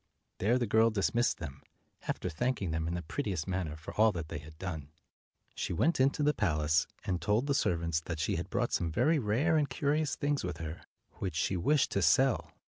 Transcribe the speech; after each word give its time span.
There 0.39 0.57
the 0.57 0.65
girl 0.65 0.89
dismissed 0.89 1.37
them, 1.37 1.61
after 2.07 2.27
thanking 2.27 2.71
them 2.71 2.87
in 2.87 2.95
the 2.95 3.03
prettiest 3.03 3.47
manner 3.47 3.75
for 3.75 3.93
all 3.93 4.11
that 4.13 4.29
they 4.29 4.39
had 4.39 4.57
done. 4.57 4.89
She 5.53 5.73
went 5.73 5.99
into 5.99 6.23
the 6.23 6.33
palace, 6.33 6.87
and 7.03 7.21
told 7.21 7.45
the 7.45 7.53
servants 7.53 8.01
that 8.05 8.17
she 8.17 8.35
had 8.35 8.49
brought 8.49 8.73
some 8.73 8.91
very 8.91 9.19
rare 9.19 9.57
and 9.57 9.69
curious 9.69 10.15
things 10.15 10.43
with 10.43 10.57
her, 10.57 10.81
which 11.19 11.35
she 11.35 11.55
wished 11.55 11.91
to 11.91 12.01
sell. 12.01 12.51